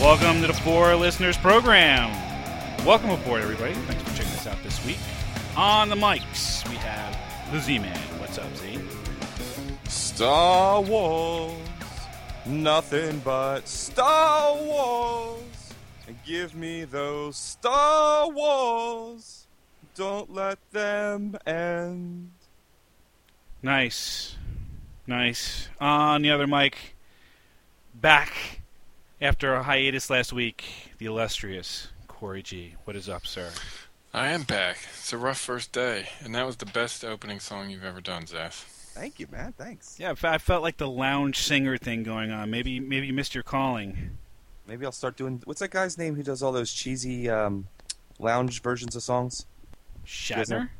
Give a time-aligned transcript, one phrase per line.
[0.00, 2.10] Welcome to the Four Listeners Program.
[2.84, 3.72] Welcome aboard, everybody.
[3.72, 4.98] Thanks for checking us out this week.
[5.56, 7.16] On the mics, we have
[7.50, 7.96] the Z Man.
[8.18, 8.78] What's up, Z?
[9.88, 11.56] Star Wars,
[12.44, 15.40] nothing but Star Wars.
[16.06, 19.46] And Give me those Star Wars.
[19.94, 22.32] Don't let them end.
[23.62, 24.36] Nice.
[25.06, 25.70] Nice.
[25.80, 26.76] On the other mic,
[27.94, 28.55] back
[29.20, 30.64] after a hiatus last week,
[30.98, 32.74] the illustrious Corey G.
[32.84, 33.50] What is up, sir?
[34.12, 34.78] I am back.
[34.98, 38.26] It's a rough first day, and that was the best opening song you've ever done,
[38.26, 38.64] Zeph.
[38.94, 39.52] Thank you, man.
[39.58, 39.98] Thanks.
[40.00, 42.50] Yeah, I felt like the lounge singer thing going on.
[42.50, 44.16] Maybe, maybe you missed your calling.
[44.66, 45.42] Maybe I'll start doing.
[45.44, 47.68] What's that guy's name who does all those cheesy um,
[48.18, 49.44] lounge versions of songs?
[50.06, 50.70] Shatner?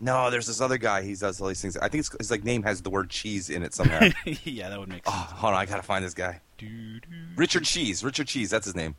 [0.00, 1.02] No, there's this other guy.
[1.02, 1.76] He does all these things.
[1.76, 4.08] I think it's, his like name has the word cheese in it somehow.
[4.44, 5.30] yeah, that would make oh, sense.
[5.32, 6.40] hold on, I gotta find this guy.
[6.56, 7.08] Doo-doo.
[7.36, 8.02] Richard Cheese.
[8.02, 8.50] Richard Cheese.
[8.50, 8.96] That's his name.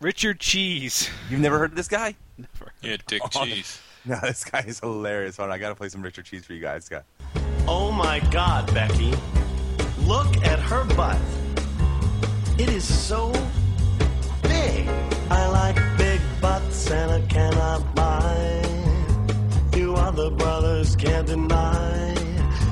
[0.00, 1.08] Richard Cheese.
[1.30, 2.16] You've never heard of this guy?
[2.36, 2.72] Never.
[2.82, 3.80] Yeah, Dick Oh, Cheese.
[4.04, 5.36] No, this guy is hilarious.
[5.36, 6.88] Hold on, I gotta play some Richard Cheese for you guys.
[6.88, 7.04] Got
[7.68, 9.12] Oh my god, Becky.
[10.00, 11.18] Look at her butt.
[12.58, 13.30] It is so
[14.42, 14.88] big.
[15.30, 18.69] I like big butts and I cannot lie.
[20.10, 22.14] You other brothers can't deny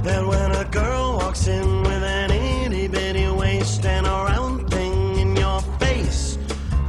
[0.03, 5.19] that when a girl walks in with an itty bitty waist and a round thing
[5.19, 6.36] in your face,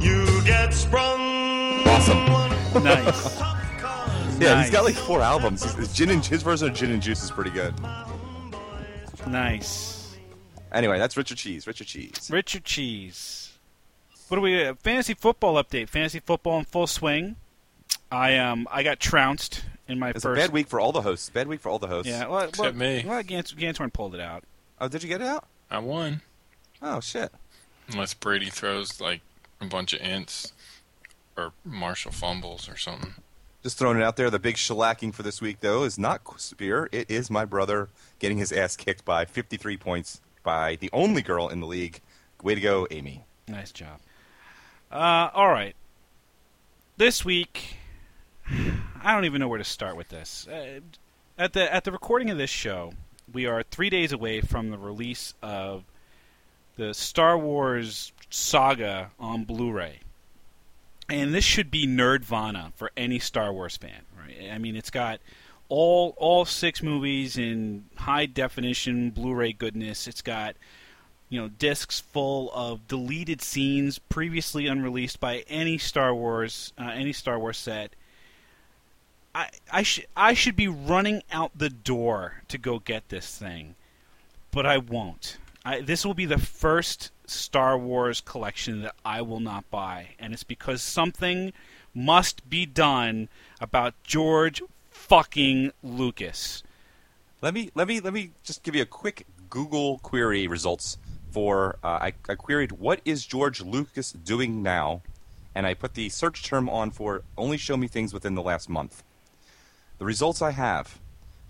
[0.00, 1.86] you get sprung.
[1.86, 2.82] Awesome.
[2.82, 3.40] Nice.
[4.40, 5.62] Yeah, he's got like four albums.
[5.62, 7.72] His, his gin and his version of Gin and Juice is pretty good.
[9.28, 10.16] Nice.
[10.72, 11.68] Anyway, that's Richard Cheese.
[11.68, 12.28] Richard Cheese.
[12.28, 13.52] Richard Cheese.
[14.26, 14.64] What do we?
[14.64, 15.88] Uh, fantasy football update.
[15.88, 17.36] Fantasy football in full swing.
[18.10, 21.30] I um I got trounced in my It's a bad week for all the hosts.
[21.30, 22.10] Bad week for all the hosts.
[22.10, 23.04] Yeah, well, Except well, me.
[23.06, 24.44] Well, Gans- Ganthor pulled it out.
[24.80, 25.46] Oh, did you get it out?
[25.70, 26.22] I won.
[26.82, 27.32] Oh shit.
[27.88, 29.20] Unless Brady throws like
[29.60, 30.52] a bunch of ints
[31.36, 33.14] or Marshall fumbles or something.
[33.62, 34.30] Just throwing it out there.
[34.30, 36.88] The big shellacking for this week, though, is not Spear.
[36.92, 37.88] It is my brother
[38.18, 42.00] getting his ass kicked by 53 points by the only girl in the league.
[42.42, 43.24] Way to go, Amy.
[43.48, 44.00] Nice job.
[44.90, 45.76] Uh, all right.
[46.96, 47.76] This week,
[49.02, 50.46] I don't even know where to start with this.
[50.46, 50.80] Uh,
[51.38, 52.92] at the at the recording of this show,
[53.32, 55.84] we are three days away from the release of
[56.76, 60.00] the Star Wars saga on Blu-ray,
[61.08, 64.50] and this should be nerdvana for any Star Wars fan, right?
[64.52, 65.20] I mean, it's got
[65.68, 70.06] all all six movies in high definition Blu-ray goodness.
[70.06, 70.56] It's got
[71.30, 77.14] you know discs full of deleted scenes previously unreleased by any Star Wars uh, any
[77.14, 77.94] Star Wars set.
[79.34, 83.76] I I should I should be running out the door to go get this thing,
[84.50, 85.38] but I won't.
[85.64, 90.32] I, this will be the first Star Wars collection that I will not buy, and
[90.32, 91.52] it's because something
[91.94, 93.28] must be done
[93.60, 96.62] about George fucking Lucas.
[97.42, 100.98] Let me let me let me just give you a quick Google query results
[101.30, 101.78] for.
[101.84, 105.02] Uh, I, I queried what is George Lucas doing now,
[105.54, 108.68] and I put the search term on for only show me things within the last
[108.68, 109.04] month.
[110.00, 110.98] The results I have: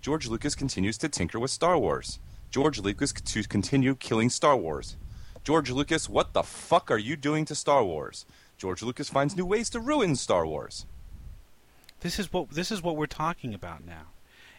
[0.01, 2.19] George Lucas continues to tinker with Star Wars.
[2.51, 4.97] George Lucas to continue killing Star Wars.
[5.45, 8.27] George Lucas, what the fuck are you doing to Star Wars?
[8.59, 10.85] George Lucas finds new ways to ruin Star Wars.
[12.01, 14.07] This is what this is what we're talking about now.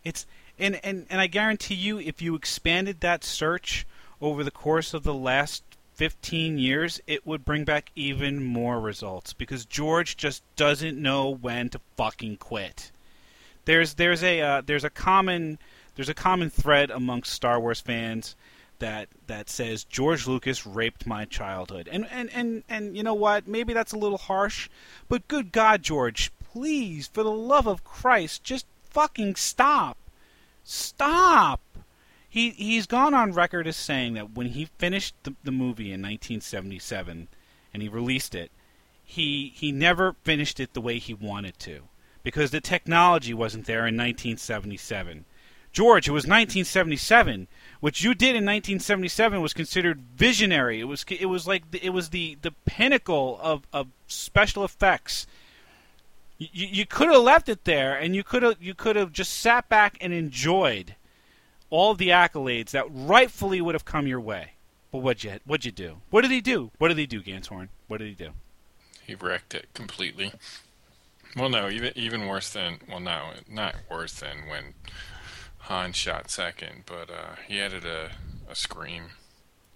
[0.05, 0.25] It's
[0.57, 3.85] and, and, and I guarantee you if you expanded that search
[4.21, 5.63] over the course of the last
[5.95, 11.67] 15 years, it would bring back even more results because George just doesn't know when
[11.71, 12.90] to fucking quit.
[13.65, 15.59] There's there's a uh, there's a common
[15.95, 18.35] there's a common thread amongst Star Wars fans
[18.79, 21.87] that that says George Lucas raped my childhood.
[21.91, 23.47] And and and and you know what?
[23.47, 24.69] Maybe that's a little harsh,
[25.07, 29.97] but good God, George, please, for the love of Christ, just fucking stop.
[30.63, 31.61] Stop.
[32.27, 36.01] He he's gone on record as saying that when he finished the, the movie in
[36.01, 37.27] 1977
[37.73, 38.51] and he released it,
[39.03, 41.83] he he never finished it the way he wanted to
[42.23, 45.25] because the technology wasn't there in 1977.
[45.71, 47.47] George, it was 1977.
[47.79, 50.81] What you did in 1977 was considered visionary.
[50.81, 55.25] It was it was like it was the the pinnacle of of special effects.
[56.37, 59.33] You, you could have left it there, and you could have you could have just
[59.33, 60.95] sat back and enjoyed
[61.69, 64.53] all the accolades that rightfully would have come your way.
[64.91, 66.01] But what'd you what'd you do?
[66.09, 66.71] What did he do?
[66.79, 67.69] What did he do, Ganthor?
[67.87, 68.31] What did he do?
[69.07, 70.33] He wrecked it completely.
[71.35, 74.73] Well, no, even even worse than well, no, not worse than when
[75.59, 78.11] Han shot second, but uh, he added a
[78.49, 79.03] a scream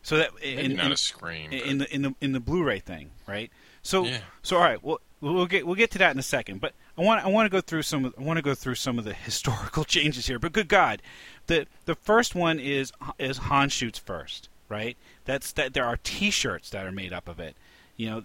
[0.04, 1.52] So that Maybe in, not in, a scream.
[1.52, 3.52] but- in the in the in the Blu-ray thing, right?
[3.84, 4.20] So Yeah.
[4.42, 7.02] so all right, well we'll get we'll get to that in a second, but I
[7.02, 9.06] want I want to go through some of, I want to go through some of
[9.06, 10.40] the historical changes here.
[10.40, 11.02] But good God,
[11.48, 14.98] the the first one is is Han shoots first, right?
[15.26, 17.56] That's that there are T-shirts that are made up of it.
[17.98, 18.24] You know,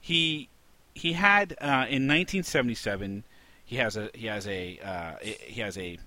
[0.00, 0.48] he
[0.96, 3.24] he had uh, in 1977
[3.64, 5.98] he has a he has a uh, he has a,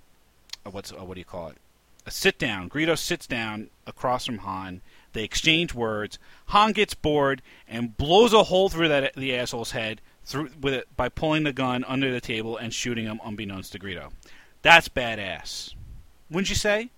[0.66, 1.58] a what's uh, what do you call it?
[2.06, 2.70] A sit down.
[2.70, 4.82] Greedo sits down across from Han.
[5.14, 6.18] They exchange words.
[6.48, 10.88] Han gets bored and blows a hole through that the asshole's head through with it
[10.96, 14.12] by pulling the gun under the table and shooting him unbeknownst to Greedo.
[14.64, 15.76] That's badass.
[16.32, 16.90] Wouldn't you say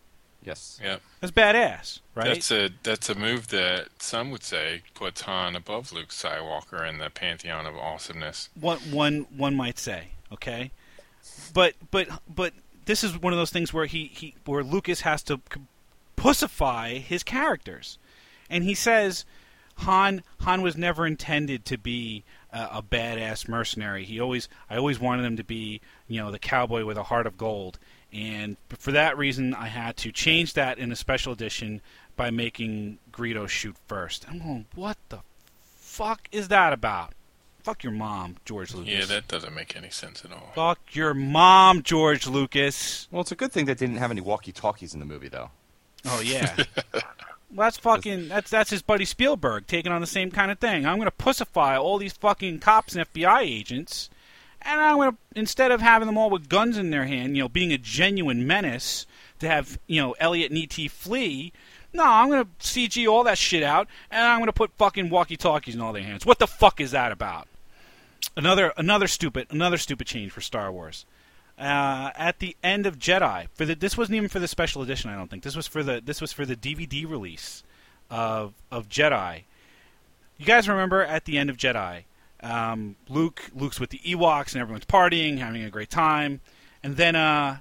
[0.43, 0.79] Yes.
[0.83, 5.55] yeah, that's badass right that's a that's a move that some would say puts Han
[5.55, 8.49] above Luke Skywalker in the pantheon of awesomeness.
[8.59, 10.71] one one one might say, okay,
[11.53, 12.53] but but but
[12.85, 15.39] this is one of those things where he, he where Lucas has to
[16.17, 17.97] pussify his characters,
[18.49, 19.25] and he says
[19.77, 24.05] Han Han was never intended to be a, a badass mercenary.
[24.05, 27.27] He always I always wanted him to be you know the cowboy with a heart
[27.27, 27.79] of gold,
[28.13, 31.81] and for that reason I had to change that in a special edition
[32.15, 34.25] by making Greedo shoot first.
[34.29, 35.19] I'm going, what the
[35.63, 37.13] fuck is that about?
[37.63, 38.91] Fuck your mom, George Lucas.
[38.91, 40.51] Yeah, that doesn't make any sense at all.
[40.55, 43.07] Fuck your mom, George Lucas.
[43.11, 45.51] Well, it's a good thing they didn't have any walkie-talkies in the movie, though.
[46.05, 46.55] Oh yeah.
[46.93, 47.03] well,
[47.55, 48.27] that's fucking.
[48.27, 50.85] That's that's his buddy Spielberg taking on the same kind of thing.
[50.85, 54.09] I'm gonna pussify all these fucking cops and FBI agents,
[54.63, 57.49] and I'm gonna instead of having them all with guns in their hand, you know,
[57.49, 59.05] being a genuine menace
[59.39, 60.87] to have you know Elliot and E.T.
[60.87, 61.53] flee.
[61.93, 65.81] No, I'm gonna CG all that shit out, and I'm gonna put fucking walkie-talkies in
[65.81, 66.25] all their hands.
[66.25, 67.47] What the fuck is that about?
[68.37, 71.05] Another another stupid another stupid change for Star Wars.
[71.59, 75.09] Uh, at the end of Jedi, for the this wasn't even for the special edition.
[75.09, 77.63] I don't think this was for the this was for the DVD release
[78.09, 79.43] of of Jedi.
[80.37, 82.03] You guys remember at the end of Jedi,
[82.43, 86.41] um, Luke Luke's with the Ewoks and everyone's partying, having a great time,
[86.83, 87.59] and then uh,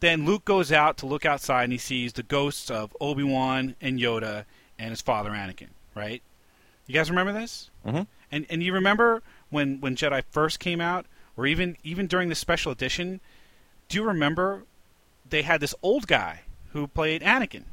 [0.00, 3.74] then Luke goes out to look outside and he sees the ghosts of Obi Wan
[3.80, 4.44] and Yoda
[4.78, 5.68] and his father Anakin.
[5.94, 6.22] Right?
[6.86, 7.70] You guys remember this?
[7.86, 8.06] Mhm.
[8.30, 12.34] And and you remember when when Jedi first came out, or even even during the
[12.34, 13.20] special edition?
[13.88, 14.64] Do you remember
[15.28, 16.40] they had this old guy
[16.72, 17.64] who played Anakin?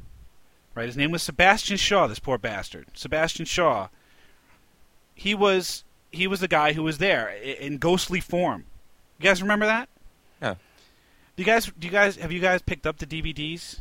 [0.74, 2.06] Right, his name was Sebastian Shaw.
[2.08, 3.88] This poor bastard, Sebastian Shaw.
[5.14, 8.64] He was he was the guy who was there in ghostly form.
[9.18, 9.88] You guys remember that?
[10.42, 10.54] Yeah.
[11.36, 13.78] Do you guys do you guys have you guys picked up the DVDs?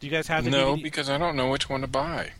[0.00, 0.82] Do you guys have the No, DVD?
[0.82, 2.32] because I don't know which one to buy.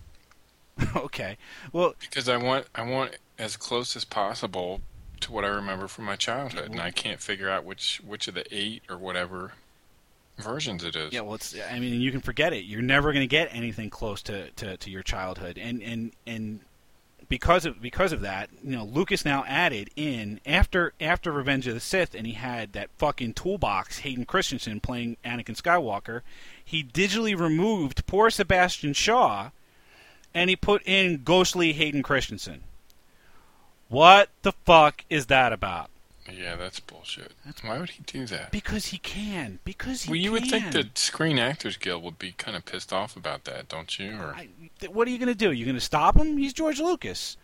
[0.96, 1.36] okay.
[1.72, 4.80] Well, Because I want I want as close as possible
[5.20, 8.34] to what I remember from my childhood, and I can't figure out which which of
[8.34, 9.52] the eight or whatever
[10.38, 11.12] versions it is.
[11.12, 11.54] Yeah, well, it's.
[11.70, 12.64] I mean, you can forget it.
[12.64, 16.60] You're never going to get anything close to, to, to your childhood, and and and
[17.28, 21.74] because of because of that, you know, Lucas now added in after after Revenge of
[21.74, 26.22] the Sith, and he had that fucking toolbox Hayden Christensen playing Anakin Skywalker.
[26.64, 29.50] He digitally removed poor Sebastian Shaw,
[30.34, 32.62] and he put in ghostly Hayden Christensen.
[33.88, 35.90] What the fuck is that about?
[36.32, 37.32] Yeah, that's bullshit.
[37.62, 38.50] Why would he do that?
[38.50, 39.58] Because he can.
[39.64, 40.12] Because he can.
[40.12, 43.44] Well, you would think the Screen Actors Guild would be kind of pissed off about
[43.44, 44.16] that, don't you?
[44.16, 44.48] Or I,
[44.80, 45.52] th- what are you going to do?
[45.52, 46.36] You going to stop him?
[46.38, 47.36] He's George Lucas.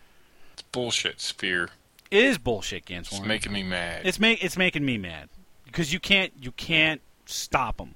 [0.52, 1.70] it's bullshit, Spear.
[2.10, 4.06] It is bullshit, It's making me mad.
[4.06, 5.28] it's make it's making me mad
[5.64, 7.94] because you can't you can't stop him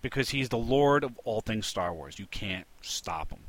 [0.00, 2.18] because he's the lord of all things Star Wars.
[2.18, 3.40] You can't stop him.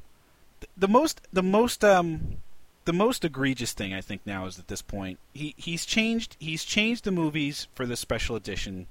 [0.59, 2.37] The, the most the most um
[2.85, 6.63] the most egregious thing I think now is at this point he he's changed he's
[6.63, 8.87] changed the movies for the special edition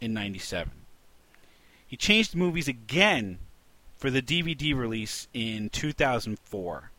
[0.00, 0.72] in '97.
[1.86, 3.38] He changed the movies again
[3.96, 6.90] for the DVD release in 2004.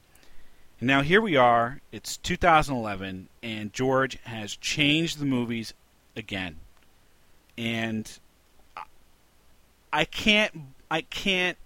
[0.80, 1.82] And now here we are.
[1.92, 5.74] It's 2011, and George has changed the movies
[6.16, 6.58] again.
[7.58, 8.10] And
[9.92, 10.54] I- can't,
[10.90, 11.58] I can't,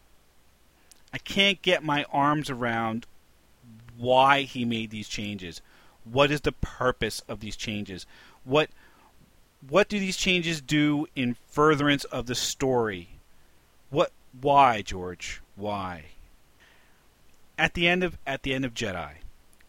[1.13, 3.05] I can't get my arms around
[3.97, 5.61] why he made these changes.
[6.03, 8.05] What is the purpose of these changes?
[8.43, 8.69] What,
[9.67, 13.19] what do these changes do in furtherance of the story?
[13.89, 14.11] What?
[14.39, 15.41] Why, George?
[15.55, 16.05] Why?
[17.57, 19.13] at the end of at the end of Jedi,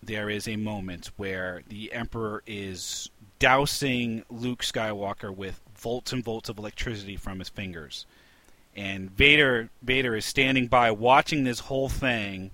[0.02, 6.48] there is a moment where the Emperor is dousing Luke Skywalker with volts and volts
[6.48, 8.06] of electricity from his fingers,
[8.74, 12.50] and Vader Vader is standing by watching this whole thing,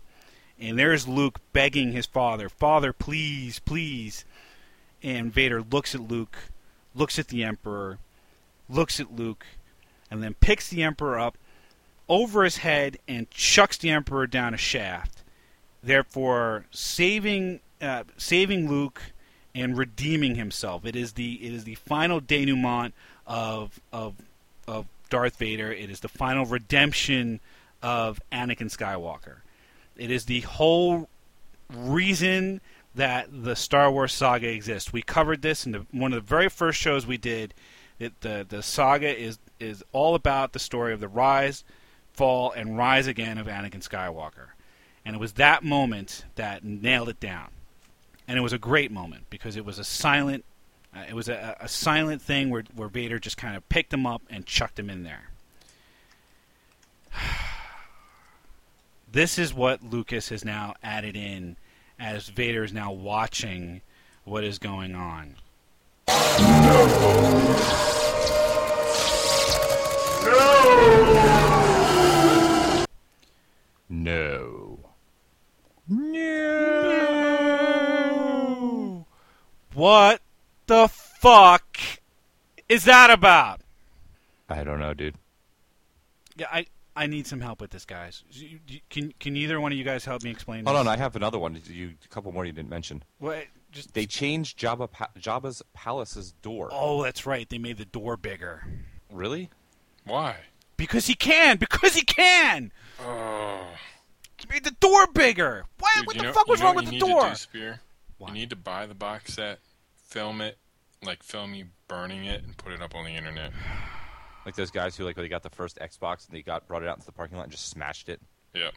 [0.60, 4.24] and there's Luke begging his father, "Father, please, please,"
[5.02, 6.36] and Vader looks at Luke,
[6.94, 7.98] looks at the Emperor,
[8.68, 9.46] looks at Luke,
[10.10, 11.36] and then picks the Emperor up,
[12.08, 15.22] over his head and chucks the Emperor down a shaft,
[15.82, 19.00] therefore saving uh, saving Luke
[19.54, 20.84] and redeeming himself.
[20.84, 22.94] It is the it is the final denouement
[23.26, 24.14] of of
[24.66, 25.72] of Darth Vader.
[25.72, 27.40] It is the final redemption
[27.82, 29.38] of Anakin Skywalker.
[29.96, 31.08] It is the whole
[31.72, 32.60] reason
[32.94, 34.92] that the Star Wars saga exists.
[34.92, 37.54] We covered this in the, one of the very first shows we did.
[37.98, 41.64] It, the the saga is is all about the story of the rise,
[42.12, 44.48] fall, and rise again of Anakin Skywalker,
[45.04, 47.50] and it was that moment that nailed it down,
[48.26, 50.46] and it was a great moment because it was a silent,
[50.96, 54.06] uh, it was a, a silent thing where where Vader just kind of picked him
[54.06, 55.28] up and chucked him in there.
[59.12, 61.56] this is what Lucas has now added in
[61.98, 63.82] as Vader is now watching
[64.24, 65.36] what is going on.
[66.08, 67.26] No.
[73.88, 74.78] No.
[75.88, 76.66] No.
[79.74, 80.20] What
[80.66, 81.78] the fuck
[82.68, 83.60] is that about?
[84.48, 85.16] I don't know, dude.
[86.36, 86.66] Yeah, I
[87.02, 88.22] I need some help with this, guys.
[88.30, 90.64] You- you- Can can either one of you guys help me explain?
[90.64, 90.80] Hold this?
[90.80, 91.60] on, I have another one.
[91.66, 93.02] You, a couple more you didn't mention.
[93.18, 93.46] What?
[93.72, 96.68] Just They changed Jabba pa- Jabba's palace's door.
[96.72, 97.48] oh, that's right.
[97.48, 98.64] They made the door bigger
[99.10, 99.48] Really?
[100.04, 100.36] Why?
[100.76, 101.56] because he can.
[101.58, 102.72] Because he can.
[103.00, 103.66] Oh.
[104.38, 105.64] He made the door bigger.
[105.78, 105.94] What?
[105.96, 107.24] Dude, what the know, fuck was wrong what with the you need door?
[107.24, 107.80] To do, Spear?
[108.18, 108.28] What?
[108.28, 109.60] You need to buy the box set,
[110.08, 110.58] film it,
[111.02, 113.52] like film you burning it, and put it up on the internet.
[114.46, 116.88] Like those guys who like they got the first Xbox and they got brought it
[116.88, 118.20] out into the parking lot and just smashed it.
[118.54, 118.74] Yep.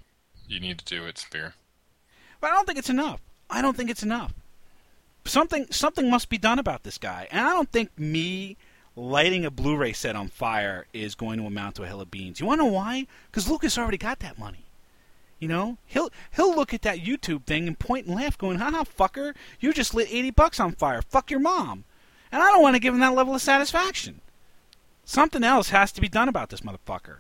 [0.48, 1.54] You need to do it, Spear.
[2.42, 3.22] But I don't think it's enough.
[3.50, 4.34] I don't think it's enough.
[5.26, 7.28] Something something must be done about this guy.
[7.32, 8.58] And I don't think me
[8.96, 12.40] lighting a Blu-ray set on fire is going to amount to a hill of beans.
[12.40, 13.08] You want to know why?
[13.32, 14.66] Because Lucas already got that money.
[15.40, 18.72] You know, he'll he'll look at that YouTube thing and point and laugh, going, "Ha
[18.72, 19.34] ha, fucker!
[19.60, 21.02] You just lit eighty bucks on fire.
[21.02, 21.84] Fuck your mom."
[22.32, 24.22] And I don't want to give him that level of satisfaction.
[25.06, 27.18] Something else has to be done about this motherfucker.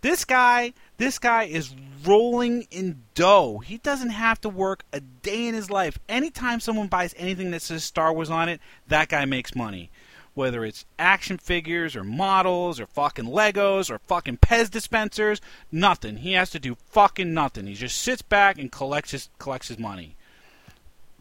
[0.00, 1.74] This guy, this guy is
[2.04, 3.58] rolling in dough.
[3.64, 5.98] He doesn't have to work a day in his life.
[6.08, 9.90] Anytime someone buys anything that says Star Wars on it, that guy makes money.
[10.34, 16.16] Whether it's action figures or models or fucking Legos or fucking Pez dispensers, nothing.
[16.16, 17.66] He has to do fucking nothing.
[17.66, 20.16] He just sits back and collects his collects his money.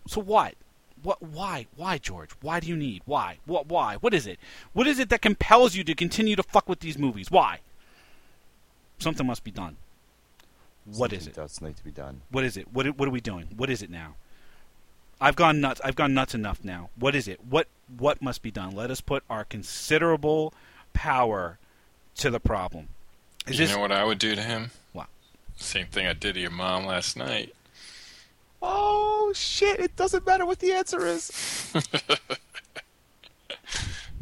[0.07, 0.55] So what?
[1.03, 1.21] What?
[1.21, 1.67] Why?
[1.75, 2.31] Why, George?
[2.41, 3.01] Why do you need?
[3.05, 3.39] Why?
[3.45, 3.67] What?
[3.67, 3.95] Why?
[3.95, 4.39] What is it?
[4.73, 7.31] What is it that compels you to continue to fuck with these movies?
[7.31, 7.59] Why?
[8.99, 9.77] Something must be done.
[10.85, 11.47] What is Something it?
[11.47, 12.21] Does need to be done.
[12.31, 12.71] What is it?
[12.71, 13.47] What what are we doing?
[13.55, 14.15] What is it now?
[15.19, 15.79] I've gone nuts.
[15.83, 16.89] I've gone nuts enough now.
[16.95, 17.39] What is it?
[17.47, 17.67] What
[17.97, 18.71] what must be done?
[18.75, 20.53] Let us put our considerable
[20.93, 21.59] power
[22.15, 22.89] to the problem.
[23.47, 24.71] Is you this know what I would do to him?
[24.93, 25.07] What?
[25.55, 27.53] Same thing I did to your mom last night.
[28.61, 29.00] Oh,
[29.31, 29.79] Oh shit!
[29.79, 31.31] It doesn't matter what the answer is.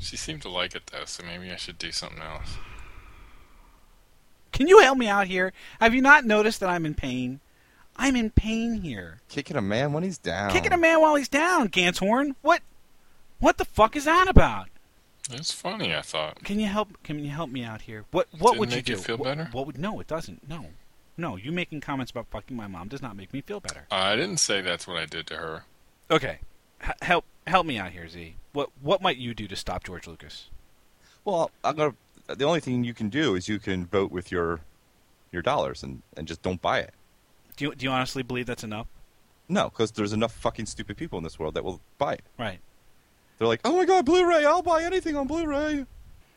[0.01, 2.55] She seemed to like it though, so maybe I should do something else.
[4.53, 5.51] Can you help me out here?
[5.81, 7.41] Have you not noticed that I'm in pain?
[7.97, 9.19] I'm in pain here.
[9.27, 10.51] Kicking a man when he's down.
[10.51, 12.33] Kicking a man while he's down, Ganthor.
[12.41, 12.61] What
[13.39, 14.67] what the fuck is that about?
[15.31, 16.43] It's funny, I thought.
[16.43, 18.05] Can you help can you help me out here?
[18.11, 19.03] What what Didn't would make you you do?
[19.03, 19.49] feel What- better?
[19.51, 20.47] What would no, it doesn't.
[20.47, 20.67] No.
[21.19, 23.85] No, you making comments about fucking my mom does not make me feel better.
[23.91, 25.63] I didn't say that's what I did to her.
[26.09, 26.39] Okay.
[26.81, 28.35] H- help help me out here, Z.
[28.53, 30.49] What what might you do to stop George Lucas?
[31.25, 31.95] Well, I'm gonna.
[32.27, 34.61] The only thing you can do is you can vote with your
[35.29, 36.93] your dollars and and just don't buy it.
[37.57, 38.87] Do you do you honestly believe that's enough?
[39.49, 42.23] No, because there's enough fucking stupid people in this world that will buy it.
[42.37, 42.59] Right.
[43.37, 44.45] They're like, oh my god, Blu-ray!
[44.45, 45.85] I'll buy anything on Blu-ray.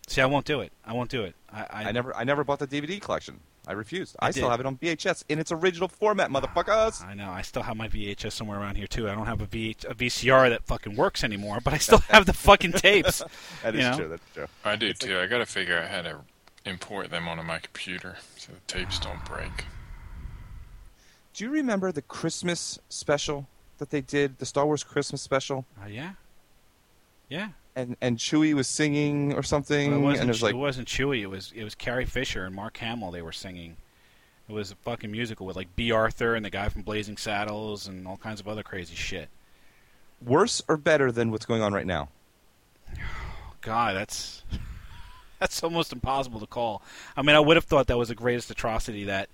[0.08, 0.72] See, I won't do it.
[0.84, 1.36] I won't do it.
[1.52, 3.40] I I, I never, I never bought the DVD collection.
[3.66, 4.16] I refused.
[4.19, 7.04] I, I still have it on VHS in its original format, motherfuckers.
[7.04, 7.31] I know.
[7.31, 9.09] I still have my VHS somewhere around here too.
[9.09, 12.26] I don't have a, VH, a VCR that fucking works anymore, but I still have
[12.26, 13.23] the fucking tapes.
[13.62, 13.97] That you is know?
[13.97, 14.09] true.
[14.09, 14.47] That's true.
[14.64, 15.19] I do too.
[15.21, 16.21] I gotta figure out how to
[16.64, 19.64] import them onto my computer so the tapes don't break.
[21.35, 23.47] Do you remember the Christmas special
[23.78, 25.64] that they did, the Star Wars Christmas special?
[25.83, 26.12] Uh, yeah.
[27.28, 27.49] Yeah.
[27.75, 30.21] And and Chewie was singing or something, Well, it wasn't.
[30.23, 31.23] and it was like, it wasn't Chewie.
[31.23, 33.11] It was it was Carrie Fisher and Mark Hamill.
[33.11, 33.76] They were singing.
[34.49, 37.87] It was a fucking musical with like Bea Arthur and the guy from Blazing Saddles
[37.87, 39.29] and all kinds of other crazy shit.
[40.21, 42.09] worse or better than what's going on right now?
[43.61, 44.43] God, that's
[45.38, 46.83] that's almost impossible to call.
[47.17, 49.29] I mean, I would have thought that was the greatest atrocity that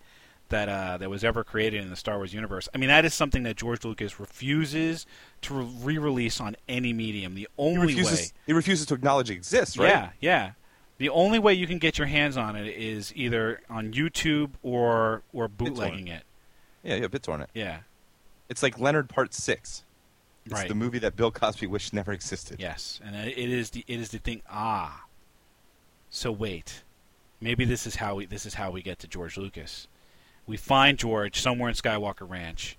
[0.50, 2.68] that uh, that was ever created in the Star Wars universe.
[2.74, 5.06] I mean, that is something that George Lucas refuses
[5.42, 7.34] to re- re-release on any medium.
[7.34, 8.20] The He only refuses.
[8.20, 9.88] way, He refuses to acknowledge it exists, right?
[9.88, 10.50] yeah, yeah.
[10.98, 15.22] The only way you can get your hands on it is either on YouTube or
[15.32, 16.24] or bootlegging it.
[16.82, 17.42] Yeah, yeah, BitTorrent.
[17.42, 17.50] It.
[17.54, 17.80] Yeah.
[18.48, 19.84] It's like Leonard Part Six.
[20.44, 20.68] It's Right.
[20.68, 22.58] the movie that Bill Cosby wished never existed.
[22.58, 24.40] Yes, and it it is the it is the thing.
[24.50, 25.04] Ah,
[26.10, 26.82] so wait,
[27.40, 29.86] maybe this is how we this is how we get to George Lucas.
[30.48, 32.76] We find George somewhere in Skywalker Ranch.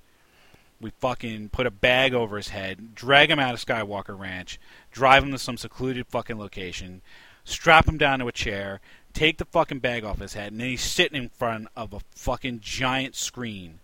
[0.82, 4.60] We fucking put a bag over his head, drag him out of Skywalker Ranch,
[4.92, 7.02] drive him to some secluded fucking location,
[7.46, 8.82] strap him down to a chair,
[9.14, 12.02] take the fucking bag off his head, and then he's sitting in front of a
[12.16, 13.80] fucking giant screen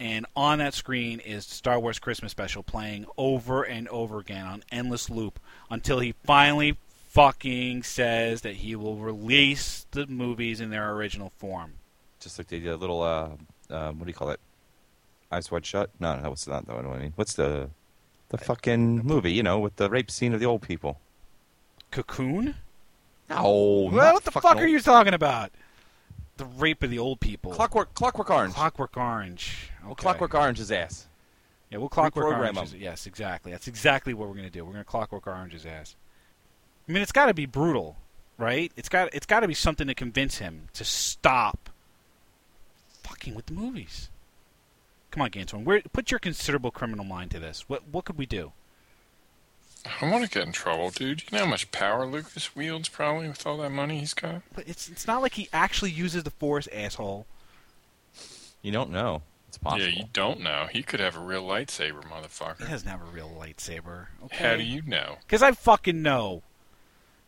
[0.00, 4.64] and on that screen is Star Wars Christmas Special playing over and over again on
[4.70, 6.76] endless loop until he finally
[7.08, 11.74] fucking says that he will release the movies in their original form.
[12.20, 13.02] Just like they did a little.
[13.02, 13.30] Uh,
[13.70, 14.40] uh, what do you call it?
[15.30, 15.90] Eyes wide shut.
[16.00, 16.86] No, no, what's not that one?
[16.86, 17.70] I mean, what's the
[18.30, 19.32] the fucking movie?
[19.32, 21.00] You know, with the rape scene of the old people.
[21.90, 22.54] Cocoon?
[23.30, 23.42] No,
[23.92, 25.50] Well, what the fucking fuck are you talking about?
[26.38, 27.52] The rape of the old people.
[27.52, 28.54] Clockwork, Clockwork Orange.
[28.54, 29.70] Clockwork Orange.
[29.82, 30.02] Well, Okay.
[30.02, 31.06] Clockwork Orange's ass.
[31.70, 32.72] Yeah, we'll Clockwork Reprogram Orange.
[32.72, 32.80] him.
[32.80, 33.52] Yes, exactly.
[33.52, 34.64] That's exactly what we're going to do.
[34.64, 35.96] We're going to Clockwork Orange's ass.
[36.88, 37.96] I mean, it's got to be brutal,
[38.38, 38.72] right?
[38.76, 41.67] It's got it's got to be something to convince him to stop
[43.18, 44.08] fucking with the movies.
[45.10, 45.62] Come on, Ganthor.
[45.62, 47.68] Where put your considerable criminal mind to this.
[47.68, 48.52] What what could we do?
[49.86, 51.22] I don't want to get in trouble, dude.
[51.22, 54.42] You know how much power Lucas wields probably with all that money he's got?
[54.54, 57.26] But it's it's not like he actually uses the Force, asshole.
[58.60, 59.22] You don't know.
[59.48, 59.86] It's possible.
[59.86, 60.66] Yeah, you don't know.
[60.70, 62.58] He could have a real lightsaber, motherfucker.
[62.58, 64.08] He doesn't have a real lightsaber.
[64.24, 64.44] Okay.
[64.44, 65.16] How do you know?
[65.20, 66.42] Because I fucking know.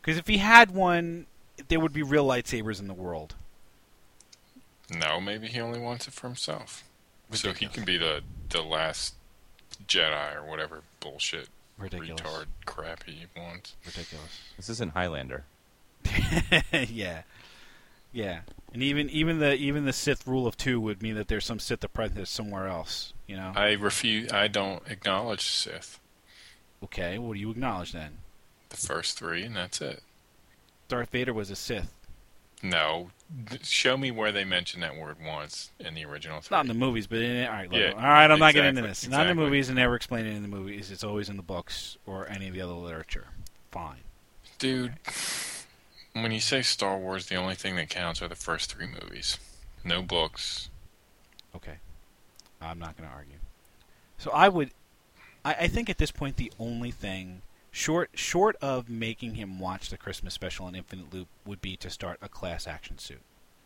[0.01, 1.25] Because if he had one,
[1.67, 3.35] there would be real lightsabers in the world.
[4.93, 6.83] No, maybe he only wants it for himself.
[7.31, 9.15] So he can be the the last
[9.87, 12.21] Jedi or whatever bullshit Ridiculous.
[12.21, 13.75] retard crap he wants.
[13.85, 14.39] Ridiculous.
[14.57, 15.45] This isn't Highlander.
[16.89, 17.21] yeah,
[18.11, 18.41] yeah,
[18.73, 21.59] and even even the even the Sith rule of two would mean that there's some
[21.59, 23.13] Sith apprentice somewhere else.
[23.27, 23.53] You know.
[23.55, 24.31] I refuse.
[24.33, 25.99] I don't acknowledge Sith.
[26.83, 28.17] okay, what do you acknowledge then?
[28.69, 30.01] The first three, and that's it.
[30.89, 31.93] Darth Vader was a Sith,
[32.63, 33.09] No,
[33.63, 36.55] show me where they mention that word once in the original three.
[36.55, 38.29] not in the movies, but in all right, look, Yeah, all right.
[38.29, 39.17] I'm not getting into exactly, this.
[39.17, 40.91] Not in the movies, and never explain it in the movies.
[40.91, 43.27] It's always in the books or any of the other literature.
[43.71, 44.01] Fine.
[44.59, 44.93] Dude,
[46.13, 49.39] when you say Star Wars, the only thing that counts are the first three movies.
[49.83, 50.69] No books.
[51.55, 51.77] Okay.
[52.61, 53.37] I'm not going to argue.
[54.17, 54.69] So I would,
[55.43, 59.89] I, I think at this point the only thing short short of making him watch
[59.89, 63.21] the Christmas special on Infinite Loop would be to start a class action suit.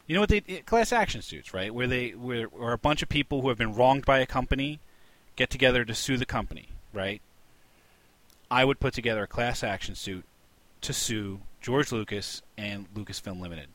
[0.08, 1.74] You know what they it- class action suits, right?
[1.74, 4.80] Where they where, where a bunch of people who have been wronged by a company
[5.36, 7.22] get together to sue the company, right?
[8.50, 10.24] I would put together a class action suit
[10.82, 13.70] to sue George Lucas and Lucasfilm Limited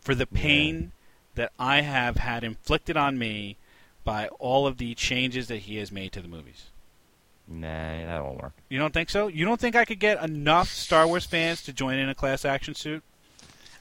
[0.00, 0.92] for the pain
[1.34, 3.56] that I have had inflicted on me
[4.04, 6.66] by all of the changes that he has made to the movies.
[7.46, 8.52] Nah, that won't work.
[8.68, 9.28] You don't think so?
[9.28, 12.44] You don't think I could get enough Star Wars fans to join in a class
[12.44, 13.02] action suit?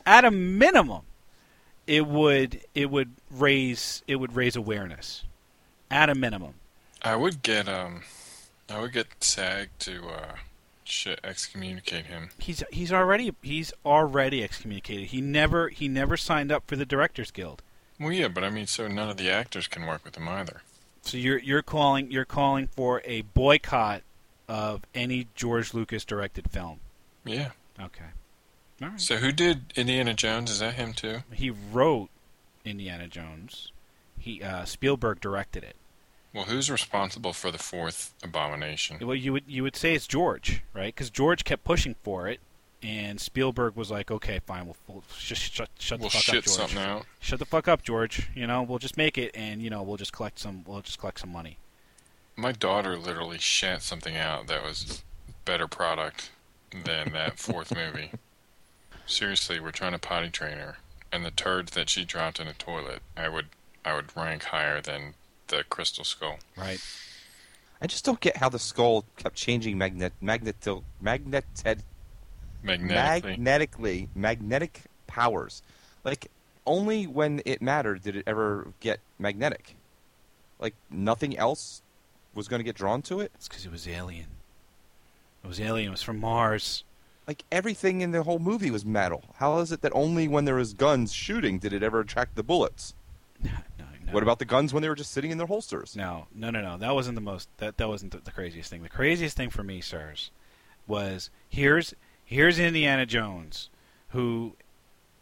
[0.05, 1.03] At a minimum,
[1.87, 5.23] it would it would raise it would raise awareness.
[5.89, 6.55] At a minimum.
[7.01, 8.03] I would get um,
[8.69, 10.35] I would get SAG to uh,
[10.83, 12.29] shit excommunicate him.
[12.37, 15.07] He's he's already he's already excommunicated.
[15.07, 17.61] He never he never signed up for the Directors Guild.
[17.99, 20.61] Well, yeah, but I mean, so none of the actors can work with him either.
[21.03, 24.01] So you're you're calling you're calling for a boycott
[24.47, 26.79] of any George Lucas directed film.
[27.25, 27.51] Yeah.
[27.79, 28.05] Okay.
[28.81, 29.01] All right.
[29.01, 30.49] So who did Indiana Jones?
[30.49, 31.19] Is that him too?
[31.31, 32.09] He wrote
[32.65, 33.71] Indiana Jones.
[34.17, 35.75] He uh, Spielberg directed it.
[36.33, 38.97] Well, who's responsible for the fourth abomination?
[39.05, 40.93] Well, you would you would say it's George, right?
[40.95, 42.39] Because George kept pushing for it,
[42.83, 46.35] and Spielberg was like, "Okay, fine, we'll, we'll just shut shut We'll the fuck shit
[46.35, 46.55] up, George.
[46.55, 47.05] something out.
[47.19, 48.29] Shut the fuck up, George.
[48.35, 50.99] You know, we'll just make it, and you know, we'll just collect some we'll just
[50.99, 51.57] collect some money."
[52.35, 55.03] My daughter literally shat something out that was
[55.45, 56.31] better product
[56.83, 58.11] than that fourth movie.
[59.05, 60.77] Seriously, we're trying to potty train her,
[61.11, 63.47] and the turds that she dropped in the toilet, I would
[63.85, 65.13] I would rank higher than
[65.47, 66.39] the crystal skull.
[66.57, 66.81] Right.
[67.81, 71.83] I just don't get how the skull kept changing magnet magnetil magneted
[72.63, 73.31] Magnetically.
[73.31, 75.61] magnetically magnetic powers.
[76.03, 76.29] Like
[76.65, 79.75] only when it mattered did it ever get magnetic.
[80.59, 81.81] Like nothing else
[82.33, 83.31] was going to get drawn to it.
[83.35, 84.27] It's because it was alien.
[85.43, 85.89] It was alien.
[85.89, 86.83] It was from Mars.
[87.27, 89.23] Like everything in the whole movie was metal.
[89.35, 92.43] How is it that only when there was guns shooting did it ever attract the
[92.43, 92.93] bullets?
[93.43, 94.13] No, no, no.
[94.13, 95.97] What about the guns when they were just sitting in their holsters?
[95.97, 96.77] No, no, no, no.
[96.77, 97.49] That wasn't the most.
[97.57, 98.83] That that wasn't the, the craziest thing.
[98.83, 100.31] The craziest thing for me, sirs,
[100.87, 101.93] was here's
[102.33, 103.69] here's Indiana Jones,
[104.09, 104.55] who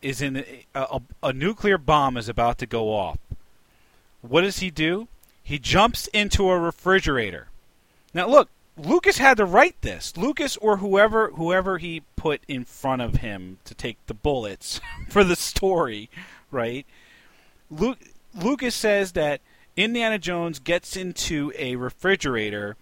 [0.02, 3.20] is in a, a, a nuclear bomb is about to go off.
[4.22, 5.08] What does he do?
[5.44, 7.48] He jumps into a refrigerator.
[8.14, 10.16] Now look, Lucas had to write this.
[10.16, 15.24] Lucas or whoever whoever he put in front of him to take the bullets for
[15.24, 16.10] the story,
[16.50, 16.86] right?
[17.70, 18.00] Luke,
[18.34, 19.42] Lucas says that
[19.76, 22.76] Indiana Jones gets into a refrigerator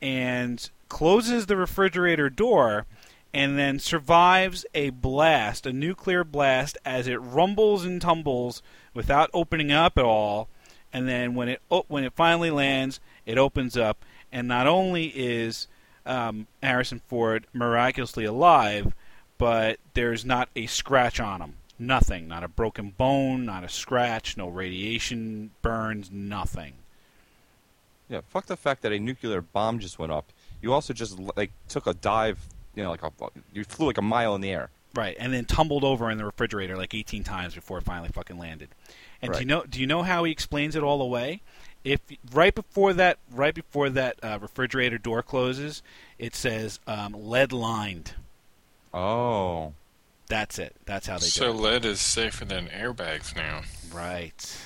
[0.00, 2.86] and closes the refrigerator door
[3.34, 8.62] and then survives a blast, a nuclear blast as it rumbles and tumbles
[8.94, 10.48] without opening up at all.
[10.92, 15.68] And then when it when it finally lands, it opens up and not only is
[16.06, 18.94] um, Harrison Ford miraculously alive,
[19.38, 21.54] but there's not a scratch on him.
[21.78, 22.28] Nothing.
[22.28, 26.74] Not a broken bone, not a scratch, no radiation burns, nothing.
[28.08, 30.32] Yeah, fuck the fact that a nuclear bomb just went up.
[30.60, 32.38] You also just like took a dive,
[32.74, 33.10] you know, like a,
[33.52, 34.70] you flew like a mile in the air.
[34.94, 38.38] Right, and then tumbled over in the refrigerator like 18 times before it finally fucking
[38.38, 38.68] landed.
[39.22, 39.36] And Right.
[39.38, 39.64] do you know?
[39.64, 41.40] Do you know how he explains it all away?
[41.82, 42.00] If
[42.32, 45.82] right before that, right before that uh, refrigerator door closes,
[46.18, 48.12] it says um, lead lined.
[48.94, 49.72] Oh,
[50.28, 50.74] That's it.
[50.86, 51.62] That's how they So do it.
[51.62, 53.62] lead is safer than airbags now.
[53.92, 54.56] Right.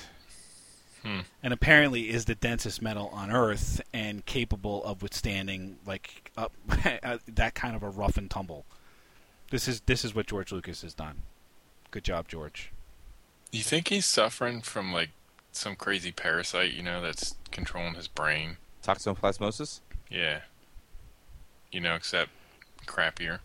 [1.03, 1.19] Hmm.
[1.43, 6.53] And apparently is the densest metal on Earth and capable of withstanding like up,
[7.27, 8.65] that kind of a rough and tumble.
[9.51, 11.23] This is this is what George Lucas has done.
[11.91, 12.71] Good job, George.
[13.51, 15.09] You think he's suffering from like
[15.51, 18.57] some crazy parasite, you know, that's controlling his brain?
[18.87, 19.81] toxoplasmosis.
[20.09, 20.41] Yeah.
[21.71, 22.31] You know, except
[22.85, 23.39] crappier.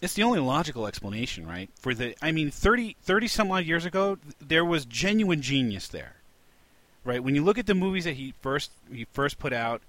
[0.00, 1.70] It's the only logical explanation, right?
[1.76, 6.16] For the, I mean, 30, 30 some odd years ago, there was genuine genius there,
[7.04, 7.22] right?
[7.22, 9.82] When you look at the movies that he first he first put out,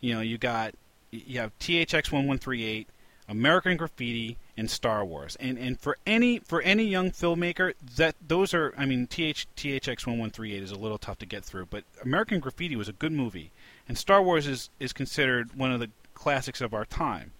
[0.00, 0.74] you know, you got
[1.10, 2.88] you have THX one one three eight,
[3.28, 8.52] American Graffiti, and Star Wars, and and for any for any young filmmaker, that those
[8.54, 11.44] are, I mean, TH THX one one three eight is a little tough to get
[11.44, 13.50] through, but American Graffiti was a good movie,
[13.88, 17.32] and Star Wars is is considered one of the classics of our time.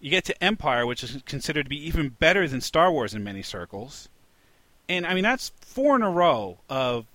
[0.00, 3.22] You get to Empire, which is considered to be even better than Star Wars in
[3.22, 4.08] many circles.
[4.88, 7.06] And I mean that's four in a row of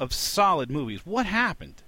[0.00, 1.00] of solid movies.
[1.04, 1.82] What happened?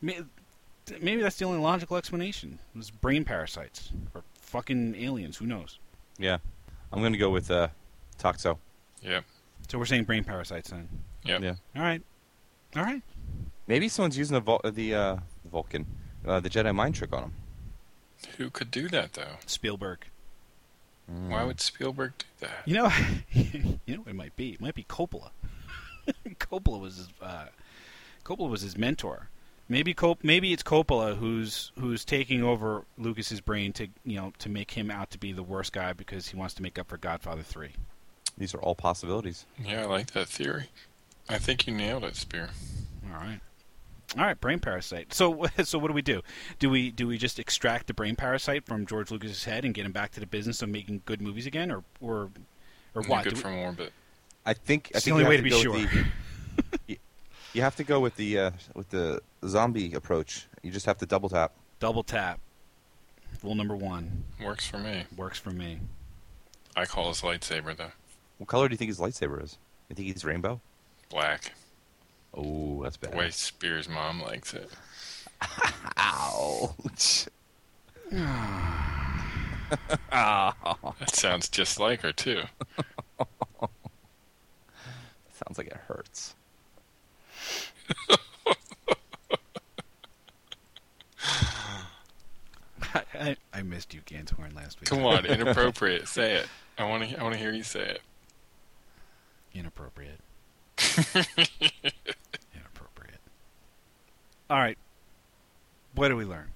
[0.00, 2.58] Maybe that's the only logical explanation.
[2.74, 5.38] It was brain parasites or fucking aliens.
[5.38, 5.78] Who knows?
[6.18, 6.38] Yeah,
[6.92, 7.68] I'm gonna go with uh,
[8.18, 8.58] toxo.
[9.02, 9.24] Yep.
[9.68, 10.88] So we're saying brain parasites then.
[11.24, 11.42] Yep.
[11.42, 12.02] Yeah, All right.
[12.76, 13.02] All right.
[13.66, 15.16] maybe someone's using the Vul- the uh,
[15.50, 15.86] Vulcan,
[16.26, 17.32] uh, the Jedi mind trick on him.
[18.36, 19.36] Who could do that though?
[19.46, 20.06] Spielberg.
[21.06, 22.62] Why would Spielberg do that?
[22.66, 22.92] You know,
[23.32, 24.50] you know what it might be.
[24.52, 25.30] It might be Coppola.
[26.38, 27.46] Coppola was his, uh,
[28.24, 29.28] Coppola was his mentor.
[29.68, 34.48] Maybe Cop- maybe it's Coppola who's who's taking over Lucas's brain to you know to
[34.50, 36.98] make him out to be the worst guy because he wants to make up for
[36.98, 37.70] Godfather Three.
[38.36, 39.46] These are all possibilities.
[39.64, 40.64] Yeah, I like that theory.
[41.28, 42.50] I think you nailed it, Spear.
[43.10, 43.40] All right,
[44.18, 45.14] all right, brain parasite.
[45.14, 46.20] So so what do we do?
[46.58, 49.86] Do we do we just extract the brain parasite from George Lucas's head and get
[49.86, 52.28] him back to the business of making good movies again, or or
[52.94, 53.24] or Only what?
[53.24, 53.92] Good Do we- from orbit.
[54.46, 54.90] I think.
[54.94, 55.72] I It's the only way have to be go sure.
[55.78, 56.04] the-
[56.86, 56.96] you,
[57.52, 60.46] you have to go with the uh, with the zombie approach.
[60.62, 61.52] You just have to double tap.
[61.80, 62.40] Double tap.
[63.42, 65.04] Rule number one Works for me.
[65.16, 65.80] works for me.
[66.76, 67.92] I call his lightsaber though.
[68.38, 69.58] What color do you think his lightsaber is?
[69.88, 70.60] You think he's rainbow?
[71.10, 71.52] Black.
[72.32, 73.12] Oh, that's bad.
[73.12, 74.70] The way Spear's mom likes it.
[75.96, 77.26] Ouch.
[80.10, 82.42] That sounds just like her too.
[85.34, 86.34] Sounds like it hurts.
[93.14, 94.88] I, I missed you, Ganthor, last week.
[94.88, 96.06] Come on, inappropriate.
[96.08, 96.46] say it.
[96.78, 97.18] I want to.
[97.18, 98.00] I want to hear you say it.
[99.54, 100.18] Inappropriate.
[102.54, 103.20] Inappropriate.
[104.50, 104.76] All right.
[105.94, 106.48] What do we learn?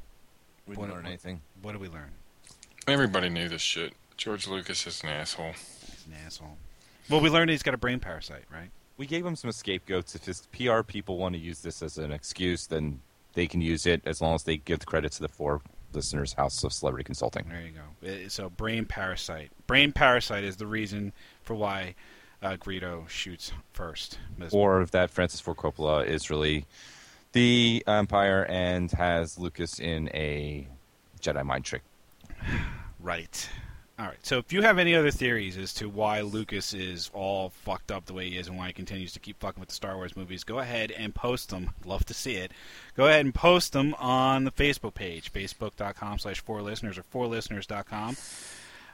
[0.67, 1.41] We What- didn't learn anything.
[1.62, 2.11] What do we learn?
[2.87, 3.93] Everybody knew this shit.
[4.17, 5.53] George Lucas is an asshole.
[5.53, 6.57] He's an asshole.
[7.11, 8.71] Well, we learned he's got a brain parasite, right?
[8.97, 10.14] We gave him some scapegoats.
[10.14, 13.01] If his PR people want to use this as an excuse, then
[13.35, 15.61] they can use it as long as they give the credit to the four
[15.92, 17.47] listeners' House of Celebrity Consulting.
[17.49, 18.25] There you go.
[18.25, 19.51] Uh, So, brain parasite.
[19.66, 21.94] Brain parasite is the reason for why
[22.42, 24.18] uh, Greedo shoots first.
[24.53, 26.66] Or if that Francis Ford Coppola is really
[27.33, 30.66] the Empire and has Lucas in a
[31.21, 31.83] Jedi mind trick.
[33.01, 33.49] Right.
[33.99, 34.25] All right.
[34.25, 38.07] So if you have any other theories as to why Lucas is all fucked up
[38.07, 40.17] the way he is and why he continues to keep fucking with the Star Wars
[40.17, 41.71] movies, go ahead and post them.
[41.85, 42.53] Love to see it.
[42.97, 48.17] Go ahead and post them on the Facebook page, facebook.com slash four listeners or fourlisteners.com.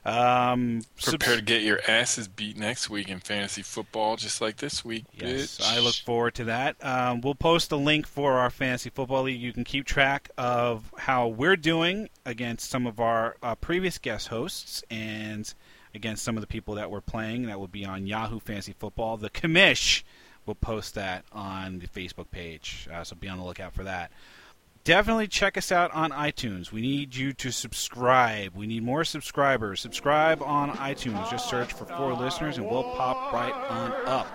[0.05, 4.85] Um, Prepare to get your asses beat next week in fantasy football, just like this
[4.85, 5.67] week, Yes, bitch.
[5.67, 6.77] I look forward to that.
[6.85, 9.41] Um, we'll post a link for our fantasy football league.
[9.41, 14.29] You can keep track of how we're doing against some of our uh, previous guest
[14.29, 15.53] hosts and
[15.95, 17.47] against some of the people that we're playing.
[17.47, 19.17] That will be on Yahoo Fantasy Football.
[19.17, 20.03] The commish
[20.45, 24.11] will post that on the Facebook page, uh, so be on the lookout for that.
[24.85, 26.71] Definitely check us out on iTunes.
[26.71, 28.55] We need you to subscribe.
[28.55, 29.81] We need more subscribers.
[29.81, 31.31] Subscribe on iTunes.
[31.31, 34.27] Just search for four listeners and we'll pop right on up.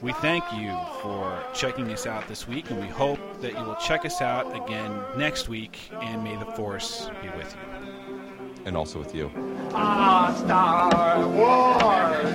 [0.00, 3.76] We thank you for checking us out this week, and we hope that you will
[3.76, 5.90] check us out again next week.
[6.00, 8.62] And may the force be with you.
[8.64, 9.30] And also with you.
[9.74, 12.34] Ah, Star Wars.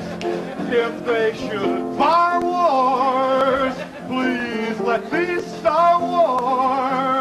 [0.72, 3.31] If they should bar wars,
[4.12, 7.21] please let me Star Wars.